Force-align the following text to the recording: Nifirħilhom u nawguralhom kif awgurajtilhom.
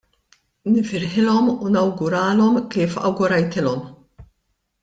Nifirħilhom 0.69 1.51
u 1.67 1.75
nawguralhom 1.77 2.59
kif 2.77 2.99
awgurajtilhom. 3.11 3.89